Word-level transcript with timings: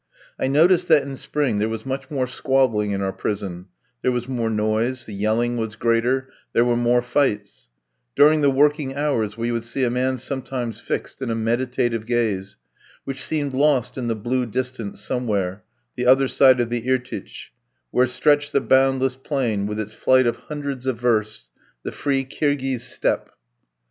I 0.39 0.47
noticed 0.47 0.87
that 0.87 1.03
in 1.03 1.15
spring 1.15 1.59
there 1.59 1.69
was 1.69 1.85
much 1.85 2.09
more 2.09 2.25
squabbling 2.25 2.89
in 2.89 3.03
our 3.03 3.13
prison; 3.13 3.67
there 4.01 4.11
was 4.11 4.27
more 4.27 4.49
noise, 4.49 5.05
the 5.05 5.13
yelling 5.13 5.57
was 5.57 5.75
greater, 5.75 6.31
there 6.53 6.65
were 6.65 6.75
more 6.75 7.03
fights; 7.03 7.69
during 8.15 8.41
the 8.41 8.49
working 8.49 8.95
hours 8.95 9.37
we 9.37 9.51
would 9.51 9.63
see 9.63 9.83
a 9.83 9.91
man 9.91 10.17
sometimes 10.17 10.79
fixed 10.79 11.21
in 11.21 11.29
a 11.29 11.35
meditative 11.35 12.07
gaze, 12.07 12.57
which 13.03 13.21
seemed 13.23 13.53
lost 13.53 13.95
in 13.95 14.07
the 14.07 14.15
blue 14.15 14.47
distance 14.47 14.99
somewhere, 15.01 15.63
the 15.95 16.07
other 16.07 16.27
side 16.27 16.59
of 16.59 16.71
the 16.71 16.81
Irtych, 16.89 17.49
where 17.91 18.07
stretched 18.07 18.53
the 18.53 18.59
boundless 18.59 19.15
plain, 19.15 19.67
with 19.67 19.79
its 19.79 19.93
flight 19.93 20.25
of 20.25 20.35
hundreds 20.37 20.87
of 20.87 20.99
versts, 20.99 21.51
the 21.83 21.91
free 21.91 22.23
Kirghiz 22.25 22.81
Steppe. 22.83 23.29